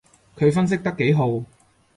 [0.35, 1.43] 佢分析得幾號